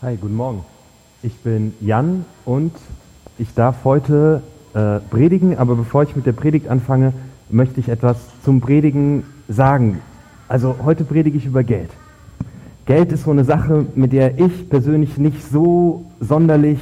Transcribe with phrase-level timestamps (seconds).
[0.00, 0.64] Hi, guten Morgen.
[1.24, 2.70] Ich bin Jan und
[3.36, 7.12] ich darf heute äh, predigen, aber bevor ich mit der Predigt anfange,
[7.50, 9.98] möchte ich etwas zum Predigen sagen.
[10.46, 11.90] Also heute predige ich über Geld.
[12.86, 16.78] Geld ist so eine Sache, mit der ich persönlich nicht so sonderlich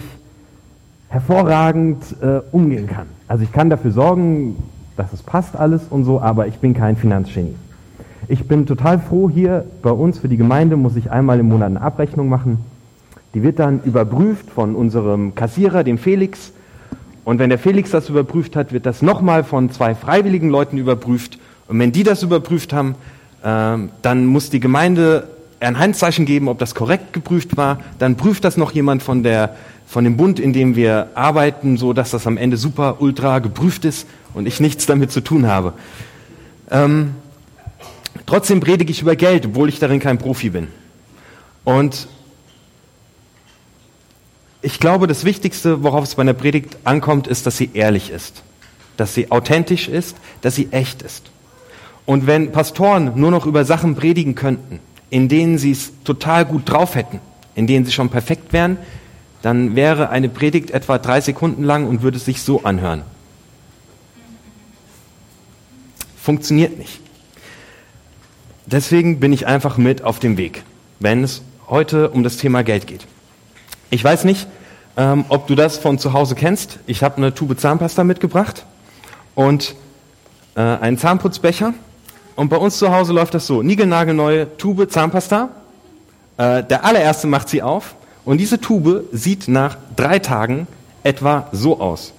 [1.09, 3.07] hervorragend äh, umgehen kann.
[3.29, 4.57] Also ich kann dafür sorgen,
[4.99, 7.57] dass es passt alles und so, aber ich bin kein Finanzgenie.
[8.29, 11.71] Ich bin total froh hier bei uns für die Gemeinde muss ich einmal im Monat
[11.71, 12.59] eine Abrechnung machen.
[13.37, 16.53] Die wird dann überprüft von unserem Kassierer, dem Felix.
[17.23, 21.39] Und wenn der Felix das überprüft hat, wird das nochmal von zwei freiwilligen Leuten überprüft.
[21.69, 22.95] Und wenn die das überprüft haben,
[23.43, 25.29] äh, dann muss die Gemeinde
[25.61, 27.81] ein Handzeichen geben, ob das korrekt geprüft war.
[27.99, 29.55] Dann prüft das noch jemand von, der,
[29.87, 33.85] von dem Bund, in dem wir arbeiten, so dass das am Ende super, ultra geprüft
[33.85, 35.75] ist und ich nichts damit zu tun habe.
[36.71, 37.11] Ähm,
[38.25, 40.69] trotzdem predige ich über Geld, obwohl ich darin kein Profi bin.
[41.65, 42.09] Und
[44.67, 48.43] ich glaube, das Wichtigste, worauf es bei einer Predigt ankommt, ist, dass sie ehrlich ist,
[48.97, 51.31] dass sie authentisch ist, dass sie echt ist.
[52.05, 56.69] Und wenn Pastoren nur noch über Sachen predigen könnten, in denen sie es total gut
[56.69, 57.21] drauf hätten,
[57.55, 58.77] in denen sie schon perfekt wären,
[59.41, 63.03] dann wäre eine Predigt etwa drei Sekunden lang und würde sich so anhören.
[66.21, 66.99] Funktioniert nicht.
[68.67, 70.65] Deswegen bin ich einfach mit auf dem Weg,
[70.99, 73.07] wenn es heute um das Thema Geld geht.
[73.91, 74.49] Ich weiß nicht,
[74.97, 76.81] ähm, ob du das von zu Hause kennst.
[76.87, 78.67] Ich habe eine Tube Zahnpasta mitgebracht
[79.35, 79.77] und
[80.57, 81.73] äh, einen Zahnputzbecher
[82.35, 83.63] und bei uns zu Hause läuft das so.
[83.63, 85.51] Niegelnagelneue Tube Zahnpasta.
[86.37, 87.95] Äh, der allererste macht sie auf.
[88.25, 90.67] Und diese Tube sieht nach drei Tagen
[91.05, 92.13] etwa so aus.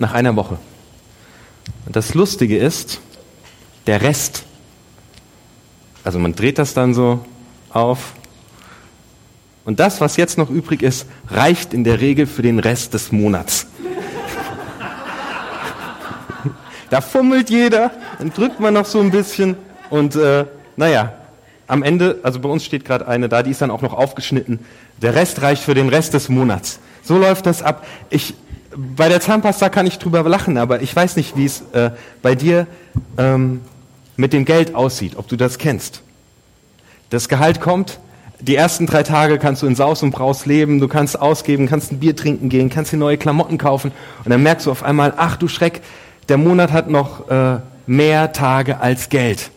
[0.00, 0.58] Nach einer Woche.
[1.86, 3.00] Und das Lustige ist,
[3.86, 4.44] der Rest,
[6.02, 7.24] also man dreht das dann so
[7.68, 8.14] auf
[9.66, 13.12] und das, was jetzt noch übrig ist, reicht in der Regel für den Rest des
[13.12, 13.66] Monats.
[16.88, 19.54] da fummelt jeder, dann drückt man noch so ein bisschen
[19.90, 20.46] und äh,
[20.76, 21.12] naja,
[21.66, 24.60] am Ende, also bei uns steht gerade eine da, die ist dann auch noch aufgeschnitten.
[25.02, 26.80] Der Rest reicht für den Rest des Monats.
[27.02, 27.86] So läuft das ab.
[28.08, 28.34] Ich,
[28.76, 31.90] bei der Zahnpasta kann ich drüber lachen, aber ich weiß nicht, wie es äh,
[32.22, 32.66] bei dir
[33.18, 33.62] ähm,
[34.16, 36.02] mit dem Geld aussieht, ob du das kennst.
[37.10, 37.98] Das Gehalt kommt,
[38.40, 41.92] die ersten drei Tage kannst du in Saus und Braus leben, du kannst ausgeben, kannst
[41.92, 43.92] ein Bier trinken gehen, kannst dir neue Klamotten kaufen
[44.24, 45.82] und dann merkst du auf einmal, ach du Schreck,
[46.28, 49.50] der Monat hat noch äh, mehr Tage als Geld.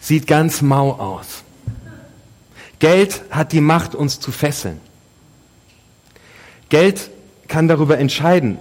[0.00, 1.44] Sieht ganz mau aus.
[2.78, 4.80] Geld hat die Macht, uns zu fesseln.
[6.70, 7.10] Geld
[7.48, 8.58] kann darüber entscheiden,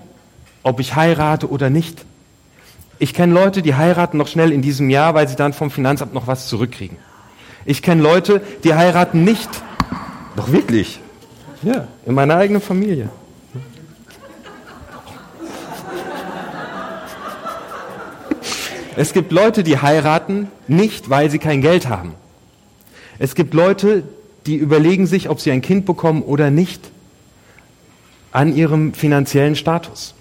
[0.63, 2.05] ob ich heirate oder nicht.
[2.97, 6.13] Ich kenne Leute, die heiraten noch schnell in diesem Jahr, weil sie dann vom Finanzamt
[6.13, 6.97] noch was zurückkriegen.
[7.65, 9.49] Ich kenne Leute, die heiraten nicht.
[10.35, 10.99] Doch wirklich.
[11.61, 13.09] Ja, in meiner eigenen Familie.
[18.95, 22.15] Es gibt Leute, die heiraten nicht, weil sie kein Geld haben.
[23.17, 24.03] Es gibt Leute,
[24.45, 26.81] die überlegen sich, ob sie ein Kind bekommen oder nicht,
[28.31, 30.13] an ihrem finanziellen Status.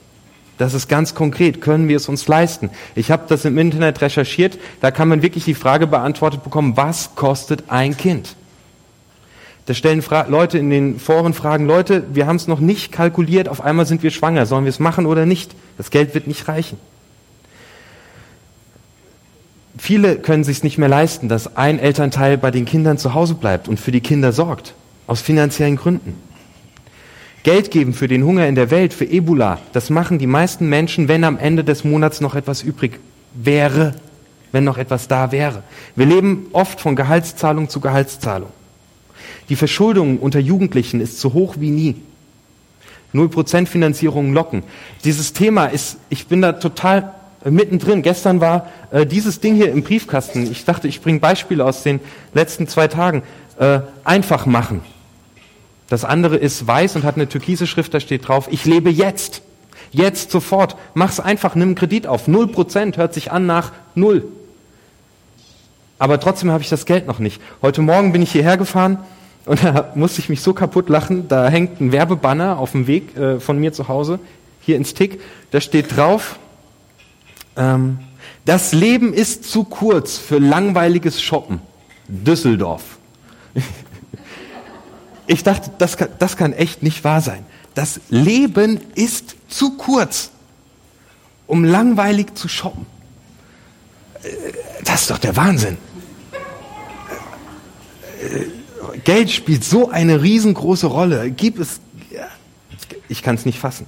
[0.59, 1.61] Das ist ganz konkret.
[1.61, 2.71] Können wir es uns leisten?
[2.97, 4.59] Ich habe das im Internet recherchiert.
[4.81, 8.35] Da kann man wirklich die Frage beantwortet bekommen, was kostet ein Kind?
[9.67, 13.49] Da stellen Fra Leute in den Foren Fragen, Leute, wir haben es noch nicht kalkuliert,
[13.49, 14.47] auf einmal sind wir schwanger.
[14.47, 15.55] Sollen wir es machen oder nicht?
[15.77, 16.79] Das Geld wird nicht reichen.
[19.77, 23.69] Viele können sich nicht mehr leisten, dass ein Elternteil bei den Kindern zu Hause bleibt
[23.69, 24.75] und für die Kinder sorgt.
[25.07, 26.15] Aus finanziellen Gründen.
[27.45, 31.09] Geld geben für den Hunger in der Welt, für Ebola, das machen die meisten Menschen,
[31.09, 32.99] wenn am Ende des Monats noch etwas übrig
[33.35, 33.95] wäre,
[34.53, 35.63] wenn noch etwas da wäre.
[35.95, 38.51] Wir leben oft von Gehaltszahlung zu Gehaltszahlung.
[39.49, 41.97] Die Verschuldung unter Jugendlichen ist so hoch wie nie.
[43.13, 44.63] Null Prozent Finanzierung locken.
[45.05, 47.15] Dieses Thema ist, ich bin da total
[47.45, 48.03] mittendrin.
[48.03, 50.51] Gestern war äh, dieses Ding hier im Briefkasten.
[50.51, 52.01] Ich dachte, ich bringe Beispiele aus den
[52.35, 53.23] letzten zwei Tagen.
[53.59, 54.83] Äh, einfach machen.
[55.89, 59.43] Das andere ist weiß und hat eine türkise Schrift, da steht drauf, ich lebe jetzt.
[59.91, 60.77] Jetzt sofort.
[60.93, 62.29] Mach's einfach, nimm einen Kredit auf.
[62.29, 64.25] Null Prozent hört sich an nach null.
[65.99, 67.41] Aber trotzdem habe ich das Geld noch nicht.
[67.63, 68.99] Heute Morgen bin ich hierher gefahren
[69.47, 71.27] und da musste ich mich so kaputt lachen.
[71.29, 74.21] Da hängt ein Werbebanner auf dem Weg äh, von mir zu Hause,
[74.61, 75.21] hier ins Tick.
[75.51, 76.39] Da steht drauf,
[77.57, 77.99] ähm,
[78.45, 81.61] das Leben ist zu kurz für langweiliges Shoppen.
[82.09, 82.83] Düsseldorf.
[85.29, 87.45] ich dachte, das kann, das kann echt nicht wahr sein.
[87.75, 90.31] Das Leben ist zu kurz,
[91.47, 92.87] um langweilig zu shoppen.
[94.85, 95.77] Das ist doch der Wahnsinn.
[99.05, 101.31] Geld spielt so eine riesengroße Rolle.
[101.31, 101.81] Gibt es,
[103.09, 103.87] ich kann es nicht fassen.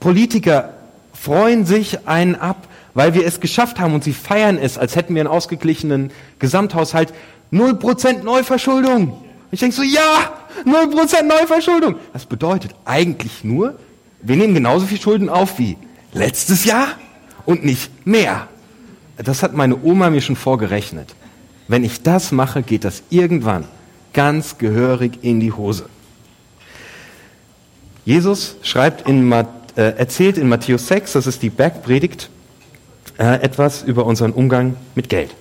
[0.00, 0.70] Politiker
[1.12, 5.14] freuen sich einen ab, weil wir es geschafft haben und sie feiern es, als hätten
[5.14, 7.12] wir einen ausgeglichenen Gesamthaushalt.
[7.50, 9.22] Null Prozent Neuverschuldung.
[9.50, 10.32] Ich denke so, ja,
[10.64, 11.96] null Prozent Neuverschuldung.
[12.12, 13.78] Das bedeutet eigentlich nur,
[14.20, 15.76] wir nehmen genauso viel Schulden auf wie
[16.12, 16.88] letztes Jahr
[17.44, 18.48] und nicht mehr.
[19.16, 21.14] Das hat meine Oma mir schon vorgerechnet.
[21.68, 23.64] Wenn ich das mache, geht das irgendwann
[24.12, 25.86] ganz gehörig in die Hose.
[28.04, 29.44] Jesus schreibt in, äh,
[29.76, 32.30] erzählt in Matthäus 6, das ist die Bergpredigt,
[33.18, 35.34] äh, etwas über unseren Umgang mit Geld.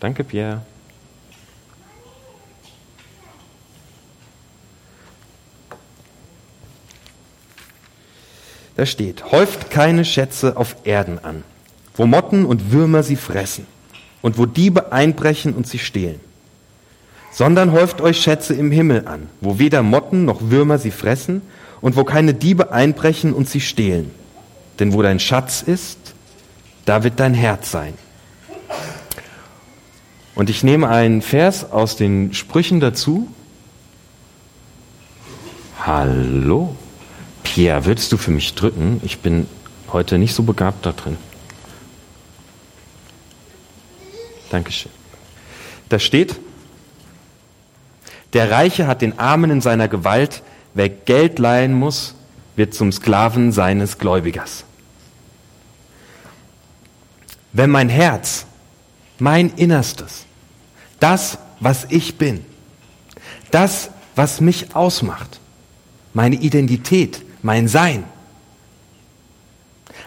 [0.00, 0.62] Danke, Pierre.
[8.76, 11.44] Da steht, häuft keine Schätze auf Erden an,
[11.94, 13.66] wo Motten und Würmer sie fressen
[14.20, 16.20] und wo Diebe einbrechen und sie stehlen,
[17.32, 21.40] sondern häuft euch Schätze im Himmel an, wo weder Motten noch Würmer sie fressen
[21.80, 24.10] und wo keine Diebe einbrechen und sie stehlen.
[24.78, 25.98] Denn wo dein Schatz ist,
[26.84, 27.94] da wird dein Herz sein.
[30.36, 33.26] Und ich nehme einen Vers aus den Sprüchen dazu.
[35.80, 36.76] Hallo?
[37.42, 39.00] Pierre, würdest du für mich drücken?
[39.02, 39.48] Ich bin
[39.90, 41.16] heute nicht so begabt da drin.
[44.50, 44.92] Dankeschön.
[45.88, 46.38] Da steht,
[48.34, 50.42] der Reiche hat den Armen in seiner Gewalt,
[50.74, 52.14] wer Geld leihen muss,
[52.56, 54.64] wird zum Sklaven seines Gläubigers.
[57.54, 58.44] Wenn mein Herz,
[59.18, 60.25] mein Innerstes,
[61.00, 62.44] das, was ich bin,
[63.50, 65.40] das, was mich ausmacht,
[66.12, 68.04] meine Identität, mein Sein,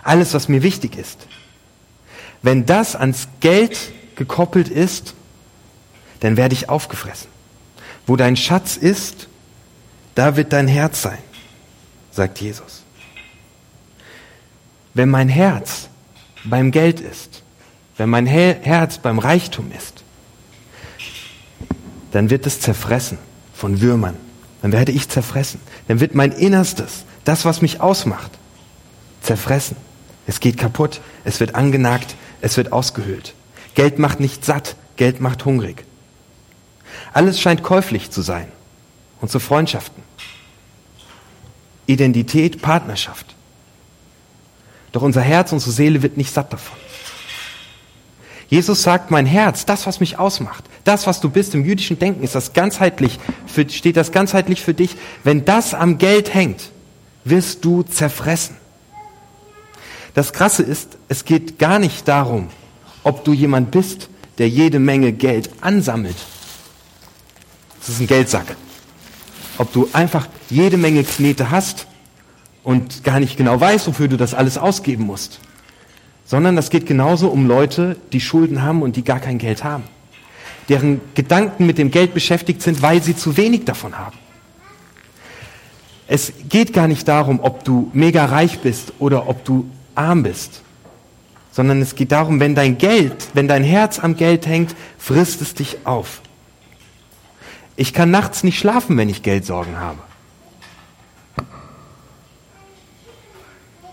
[0.03, 1.27] alles, was mir wichtig ist.
[2.41, 5.13] Wenn das ans Geld gekoppelt ist,
[6.21, 7.29] dann werde ich aufgefressen.
[8.07, 9.27] Wo dein Schatz ist,
[10.15, 11.19] da wird dein Herz sein,
[12.11, 12.83] sagt Jesus.
[14.93, 15.89] Wenn mein Herz
[16.43, 17.43] beim Geld ist,
[17.97, 20.03] wenn mein Herz beim Reichtum ist,
[22.11, 23.17] dann wird es zerfressen
[23.53, 24.15] von Würmern.
[24.61, 25.59] Dann werde ich zerfressen.
[25.87, 28.31] Dann wird mein Innerstes, das, was mich ausmacht,
[29.21, 29.77] zerfressen.
[30.27, 33.33] Es geht kaputt, es wird angenagt, es wird ausgehöhlt.
[33.73, 35.85] Geld macht nicht satt, Geld macht hungrig.
[37.13, 38.47] Alles scheint käuflich zu sein.
[39.21, 40.01] Und zu Freundschaften.
[41.87, 43.35] Identität, Partnerschaft.
[44.91, 46.77] Doch unser Herz, unsere Seele wird nicht satt davon.
[48.49, 52.23] Jesus sagt, mein Herz, das, was mich ausmacht, das, was du bist im jüdischen Denken,
[52.23, 54.95] ist das ganzheitlich, für, steht das ganzheitlich für dich.
[55.23, 56.71] Wenn das am Geld hängt,
[57.23, 58.57] wirst du zerfressen.
[60.15, 62.49] Das Krasse ist, es geht gar nicht darum,
[63.03, 64.09] ob du jemand bist,
[64.39, 66.17] der jede Menge Geld ansammelt.
[67.79, 68.55] Das ist ein Geldsack.
[69.59, 71.85] Ob du einfach jede Menge Knete hast
[72.63, 75.39] und gar nicht genau weißt, wofür du das alles ausgeben musst
[76.29, 79.83] sondern das geht genauso um Leute, die Schulden haben und die gar kein Geld haben,
[80.69, 84.15] deren Gedanken mit dem Geld beschäftigt sind, weil sie zu wenig davon haben.
[86.07, 90.61] Es geht gar nicht darum, ob du mega reich bist oder ob du arm bist,
[91.51, 95.55] sondern es geht darum, wenn dein Geld, wenn dein Herz am Geld hängt, frisst es
[95.55, 96.21] dich auf.
[97.75, 99.97] Ich kann nachts nicht schlafen, wenn ich Geldsorgen habe.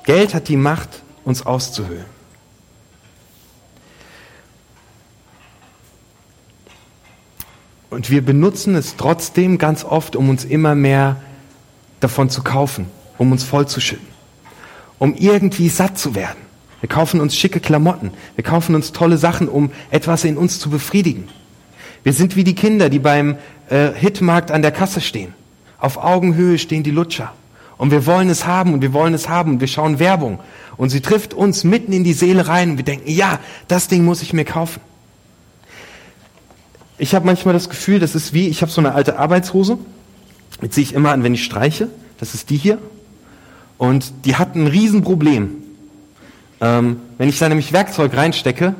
[0.05, 2.16] Geld hat die Macht, uns auszuhöhlen.
[7.97, 11.17] Und wir benutzen es trotzdem ganz oft, um uns immer mehr
[11.99, 14.07] davon zu kaufen, um uns vollzuschütten,
[14.99, 16.37] um irgendwie satt zu werden.
[16.81, 20.69] Wir kaufen uns schicke Klamotten, wir kaufen uns tolle Sachen, um etwas in uns zu
[20.69, 21.29] befriedigen.
[22.03, 23.39] Wir sind wie die Kinder, die beim
[23.71, 25.33] äh, Hitmarkt an der Kasse stehen.
[25.79, 27.33] Auf Augenhöhe stehen die Lutscher.
[27.79, 30.39] Und wir wollen es haben und wir wollen es haben und wir schauen Werbung.
[30.77, 34.05] Und sie trifft uns mitten in die Seele rein und wir denken, ja, das Ding
[34.05, 34.83] muss ich mir kaufen.
[36.99, 39.79] Ich habe manchmal das Gefühl, das ist wie, ich habe so eine alte Arbeitshose,
[40.63, 41.89] die ziehe ich immer an, wenn ich streiche.
[42.19, 42.79] Das ist die hier.
[43.77, 45.51] Und die hat ein Riesenproblem.
[46.61, 48.75] Ähm, wenn ich da nämlich Werkzeug reinstecke,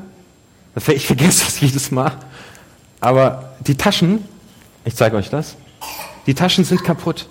[0.87, 2.13] ich vergesse das jedes Mal,
[2.99, 4.23] aber die Taschen,
[4.85, 5.55] ich zeige euch das,
[6.25, 7.27] die Taschen sind kaputt.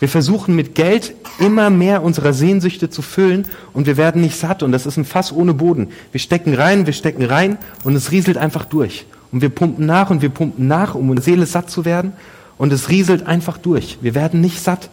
[0.00, 4.64] Wir versuchen mit Geld immer mehr unserer Sehnsüchte zu füllen und wir werden nicht satt
[4.64, 5.90] und das ist ein Fass ohne Boden.
[6.10, 9.06] Wir stecken rein, wir stecken rein und es rieselt einfach durch.
[9.34, 12.12] Und wir pumpen nach und wir pumpen nach, um unsere Seele satt zu werden.
[12.56, 13.98] Und es rieselt einfach durch.
[14.00, 14.90] Wir werden nicht satt.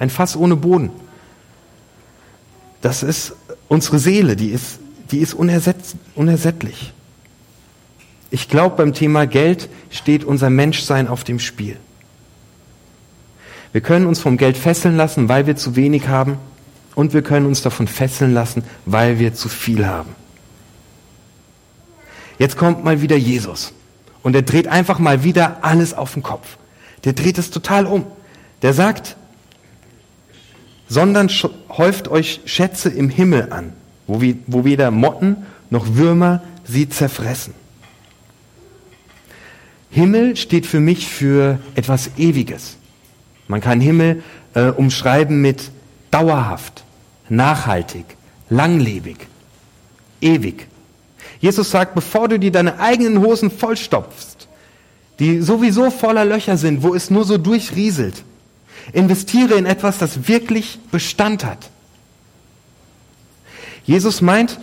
[0.00, 0.90] Ein Fass ohne Boden.
[2.80, 3.36] Das ist
[3.68, 4.80] unsere Seele, die ist,
[5.12, 6.92] die ist unersättlich.
[8.32, 11.76] Ich glaube, beim Thema Geld steht unser Menschsein auf dem Spiel.
[13.70, 16.38] Wir können uns vom Geld fesseln lassen, weil wir zu wenig haben,
[16.96, 20.16] und wir können uns davon fesseln lassen, weil wir zu viel haben.
[22.38, 23.72] Jetzt kommt mal wieder Jesus
[24.22, 26.56] und er dreht einfach mal wieder alles auf den Kopf.
[27.04, 28.06] Der dreht es total um.
[28.62, 29.16] Der sagt,
[30.88, 31.28] sondern
[31.68, 33.72] häuft euch Schätze im Himmel an,
[34.06, 37.54] wo, wie, wo weder Motten noch Würmer sie zerfressen.
[39.90, 42.76] Himmel steht für mich für etwas Ewiges.
[43.48, 44.22] Man kann Himmel
[44.54, 45.70] äh, umschreiben mit
[46.10, 46.84] dauerhaft,
[47.28, 48.04] nachhaltig,
[48.50, 49.16] langlebig,
[50.20, 50.66] ewig.
[51.40, 54.48] Jesus sagt, bevor du dir deine eigenen Hosen vollstopfst,
[55.18, 58.22] die sowieso voller Löcher sind, wo es nur so durchrieselt,
[58.92, 61.70] investiere in etwas, das wirklich Bestand hat.
[63.84, 64.58] Jesus meint,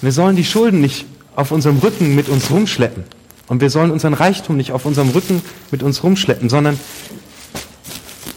[0.00, 3.04] wir sollen die Schulden nicht auf unserem Rücken mit uns rumschleppen.
[3.48, 6.78] Und wir sollen unseren Reichtum nicht auf unserem Rücken mit uns rumschleppen, sondern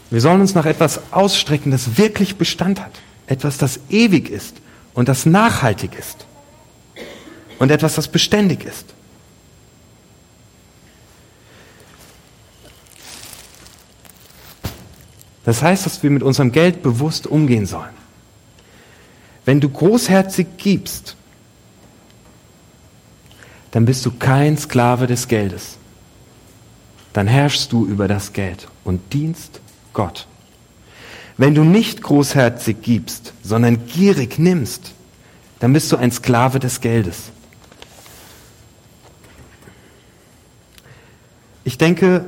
[0.10, 2.92] wir sollen uns nach etwas ausstrecken, das wirklich Bestand hat.
[3.28, 4.58] Etwas, das ewig ist
[4.94, 6.26] und das nachhaltig ist.
[7.60, 8.94] Und etwas, das beständig ist.
[15.46, 17.94] Das heißt, dass wir mit unserem Geld bewusst umgehen sollen.
[19.46, 21.16] Wenn du großherzig gibst,
[23.72, 25.78] dann bist du kein Sklave des Geldes.
[27.14, 29.62] Dann herrschst du über das Geld und dienst
[29.94, 30.28] Gott.
[31.38, 34.94] Wenn du nicht großherzig gibst, sondern gierig nimmst,
[35.60, 37.32] dann bist du ein Sklave des Geldes.
[41.66, 42.26] Ich denke,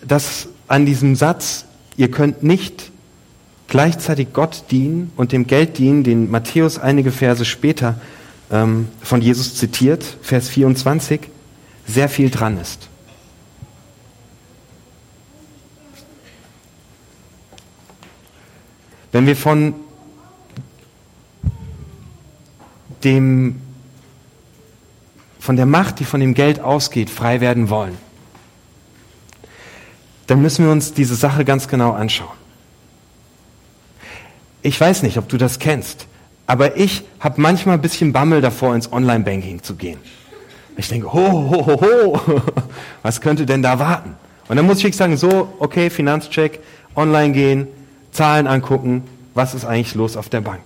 [0.00, 2.92] dass an diesem Satz, ihr könnt nicht
[3.66, 8.00] gleichzeitig Gott dienen und dem Geld dienen, den Matthäus einige Verse später
[8.52, 11.22] ähm, von Jesus zitiert, Vers 24,
[11.86, 12.88] sehr viel dran ist.
[19.10, 19.74] Wenn wir von
[23.02, 23.60] dem,
[25.46, 27.96] von der Macht, die von dem Geld ausgeht, frei werden wollen,
[30.26, 32.36] dann müssen wir uns diese Sache ganz genau anschauen.
[34.62, 36.08] Ich weiß nicht, ob du das kennst,
[36.48, 40.00] aber ich habe manchmal ein bisschen Bammel davor, ins Online-Banking zu gehen.
[40.76, 42.42] Ich denke, ho, ho, ho, ho,
[43.04, 44.16] was könnte denn da warten?
[44.48, 46.58] Und dann muss ich sagen, so, okay, Finanzcheck,
[46.96, 47.68] online gehen,
[48.10, 50.62] Zahlen angucken, was ist eigentlich los auf der Bank.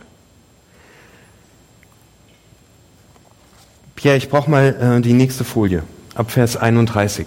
[4.01, 5.83] Pierre, ich brauche mal äh, die nächste Folie,
[6.15, 7.27] ab Vers 31.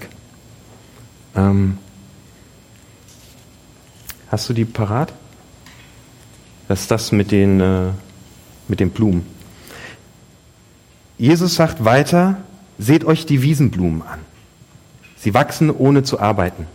[1.36, 1.78] Ähm,
[4.30, 5.14] hast du die parat?
[6.68, 7.90] Das ist das mit den, äh,
[8.68, 9.24] mit den Blumen.
[11.20, 12.38] Jesus sagt weiter,
[12.80, 14.22] seht euch die Wiesenblumen an.
[15.16, 16.66] Sie wachsen ohne zu arbeiten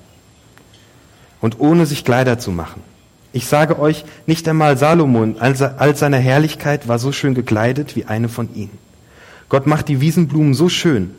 [1.41, 2.85] und ohne sich Kleider zu machen.
[3.33, 8.29] Ich sage euch, nicht einmal Salomon all seiner Herrlichkeit war so schön gekleidet wie eine
[8.29, 8.88] von ihnen.
[9.49, 11.11] Gott macht die Wiesenblumen so schön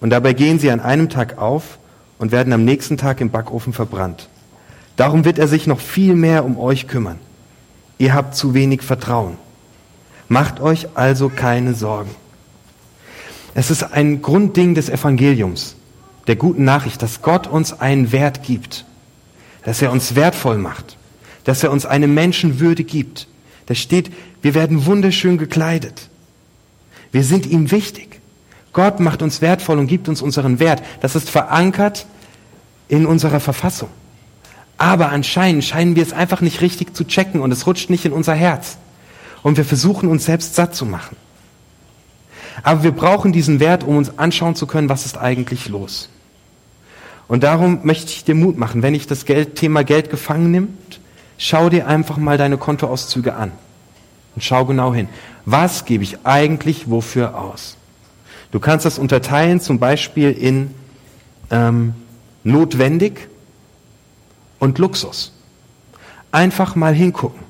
[0.00, 1.78] und dabei gehen sie an einem Tag auf
[2.18, 4.28] und werden am nächsten Tag im Backofen verbrannt.
[4.96, 7.18] Darum wird er sich noch viel mehr um euch kümmern.
[7.98, 9.36] Ihr habt zu wenig Vertrauen.
[10.28, 12.10] Macht euch also keine Sorgen.
[13.54, 15.76] Es ist ein Grundding des Evangeliums,
[16.26, 18.84] der guten Nachricht, dass Gott uns einen Wert gibt,
[19.64, 20.96] dass er uns wertvoll macht
[21.44, 23.28] dass er uns eine Menschenwürde gibt.
[23.66, 24.10] Da steht,
[24.42, 26.08] wir werden wunderschön gekleidet.
[27.14, 28.20] Wir sind ihm wichtig.
[28.72, 30.82] Gott macht uns wertvoll und gibt uns unseren Wert.
[31.00, 32.06] Das ist verankert
[32.88, 33.88] in unserer Verfassung.
[34.78, 38.12] Aber anscheinend scheinen wir es einfach nicht richtig zu checken und es rutscht nicht in
[38.12, 38.78] unser Herz.
[39.44, 41.16] Und wir versuchen uns selbst satt zu machen.
[42.64, 46.08] Aber wir brauchen diesen Wert, um uns anschauen zu können, was ist eigentlich los.
[47.28, 51.00] Und darum möchte ich dir Mut machen, wenn ich das Geld, Thema Geld gefangen nimmt,
[51.38, 53.52] Schau dir einfach mal deine Kontoauszüge an
[54.34, 55.08] und schau genau hin.
[55.44, 57.76] Was gebe ich eigentlich wofür aus?
[58.50, 60.74] Du kannst das unterteilen zum Beispiel in
[61.50, 61.94] ähm,
[62.44, 63.28] notwendig
[64.58, 65.32] und Luxus.
[66.30, 67.40] Einfach mal hingucken.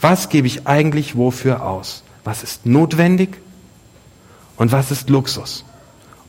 [0.00, 2.02] Was gebe ich eigentlich wofür aus?
[2.24, 3.38] Was ist notwendig
[4.56, 5.64] und was ist Luxus?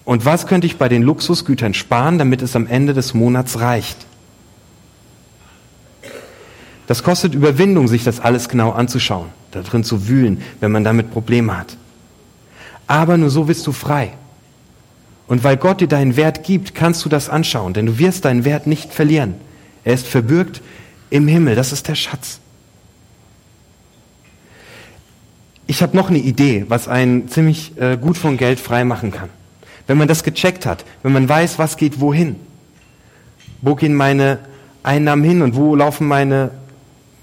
[0.04, 3.98] Und was könnte ich bei den Luxusgütern sparen, damit es am Ende des Monats reicht?
[6.88, 11.12] Das kostet Überwindung, sich das alles genau anzuschauen, da drin zu wühlen, wenn man damit
[11.12, 11.78] Probleme hat.
[12.88, 14.14] Aber nur so bist du frei.
[15.28, 18.44] Und weil Gott dir deinen Wert gibt, kannst du das anschauen, denn du wirst deinen
[18.44, 19.36] Wert nicht verlieren.
[19.84, 20.62] Er ist verbürgt
[21.10, 22.40] im Himmel, das ist der Schatz.
[25.68, 29.30] Ich habe noch eine Idee, was einen ziemlich äh, gut von Geld frei machen kann.
[29.88, 32.36] Wenn man das gecheckt hat, wenn man weiß, was geht wohin,
[33.62, 34.40] wo gehen meine
[34.84, 36.52] Einnahmen hin und wo laufen meine,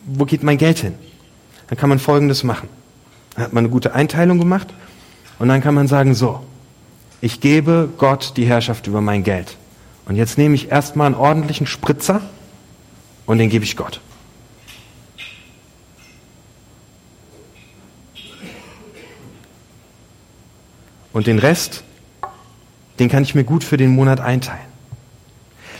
[0.06, 0.94] wo geht mein Geld hin,
[1.68, 2.68] dann kann man Folgendes machen.
[3.34, 4.68] Dann hat man eine gute Einteilung gemacht
[5.38, 6.44] und dann kann man sagen, so,
[7.20, 9.56] ich gebe Gott die Herrschaft über mein Geld.
[10.06, 12.22] Und jetzt nehme ich erstmal einen ordentlichen Spritzer
[13.26, 14.00] und den gebe ich Gott.
[21.12, 21.84] Und den Rest,
[22.98, 24.68] den kann ich mir gut für den Monat einteilen.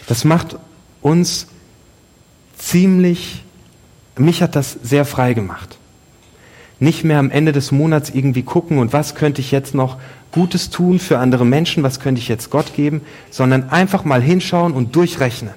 [0.09, 0.57] Das macht
[1.01, 1.47] uns
[2.57, 3.45] ziemlich,
[4.17, 5.78] mich hat das sehr frei gemacht.
[6.81, 9.97] Nicht mehr am Ende des Monats irgendwie gucken und was könnte ich jetzt noch
[10.31, 14.73] Gutes tun für andere Menschen, was könnte ich jetzt Gott geben, sondern einfach mal hinschauen
[14.73, 15.55] und durchrechnen.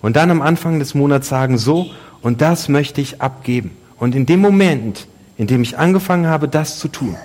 [0.00, 1.90] Und dann am Anfang des Monats sagen, so,
[2.22, 3.76] und das möchte ich abgeben.
[3.98, 5.06] Und in dem Moment,
[5.36, 7.16] in dem ich angefangen habe, das zu tun,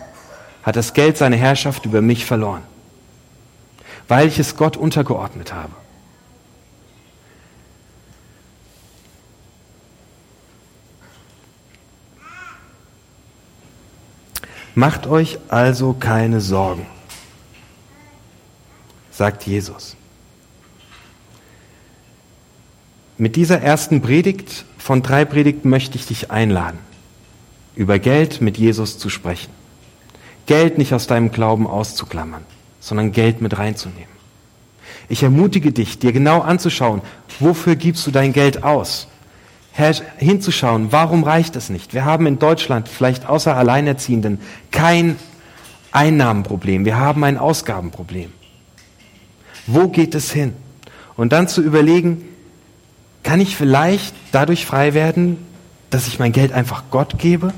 [0.63, 2.61] hat das Geld seine Herrschaft über mich verloren,
[4.07, 5.73] weil ich es Gott untergeordnet habe.
[14.73, 16.85] Macht euch also keine Sorgen,
[19.11, 19.97] sagt Jesus.
[23.17, 26.79] Mit dieser ersten Predigt von drei Predigten möchte ich dich einladen,
[27.75, 29.51] über Geld mit Jesus zu sprechen.
[30.45, 32.43] Geld nicht aus deinem Glauben auszuklammern,
[32.79, 34.09] sondern Geld mit reinzunehmen.
[35.09, 37.01] Ich ermutige dich, dir genau anzuschauen,
[37.39, 39.07] wofür gibst du dein Geld aus?
[39.73, 41.93] Hinzuschauen, warum reicht es nicht?
[41.93, 44.39] Wir haben in Deutschland, vielleicht außer Alleinerziehenden,
[44.71, 45.15] kein
[45.91, 46.85] Einnahmenproblem.
[46.85, 48.31] Wir haben ein Ausgabenproblem.
[49.67, 50.53] Wo geht es hin?
[51.15, 52.23] Und dann zu überlegen,
[53.23, 55.37] kann ich vielleicht dadurch frei werden,
[55.89, 57.53] dass ich mein Geld einfach Gott gebe?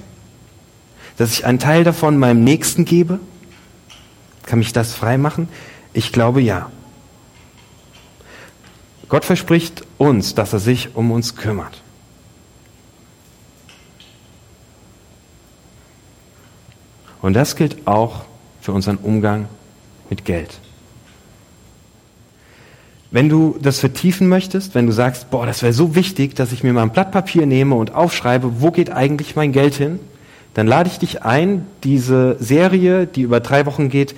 [1.17, 3.19] Dass ich einen Teil davon meinem Nächsten gebe?
[4.45, 5.47] Kann mich das frei machen?
[5.93, 6.69] Ich glaube ja.
[9.07, 11.82] Gott verspricht uns, dass er sich um uns kümmert.
[17.23, 18.23] Und das gilt auch
[18.59, 19.47] für unseren Umgang
[20.09, 20.59] mit Geld.
[23.11, 26.63] Wenn du das vertiefen möchtest, wenn du sagst, boah, das wäre so wichtig, dass ich
[26.63, 30.01] mir mal ein Blatt Papier nehme und aufschreibe, wo geht eigentlich mein Geld hin,
[30.53, 34.15] dann lade ich dich ein, diese Serie, die über drei Wochen geht,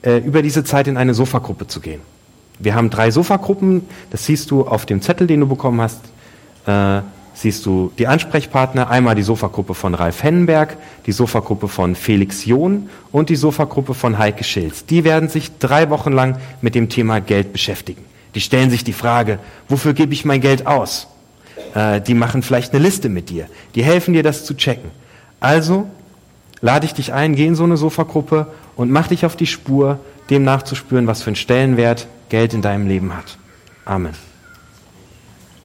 [0.00, 2.00] äh, über diese Zeit in eine Sofagruppe zu gehen.
[2.58, 6.00] Wir haben drei Sofagruppen, das siehst du auf dem Zettel, den du bekommen hast.
[7.38, 12.88] Siehst du die Ansprechpartner, einmal die Sofagruppe von Ralf Hennenberg, die Sofagruppe von Felix John
[13.12, 14.86] und die Sofagruppe von Heike Schilz.
[14.86, 18.02] Die werden sich drei Wochen lang mit dem Thema Geld beschäftigen.
[18.34, 21.08] Die stellen sich die Frage, wofür gebe ich mein Geld aus?
[21.74, 23.48] Äh, die machen vielleicht eine Liste mit dir.
[23.74, 24.90] Die helfen dir, das zu checken.
[25.38, 25.90] Also
[26.62, 28.46] lade ich dich ein, geh in so eine Sofagruppe
[28.76, 29.98] und mach dich auf die Spur,
[30.30, 33.36] dem nachzuspüren, was für einen Stellenwert Geld in deinem Leben hat.
[33.84, 34.14] Amen.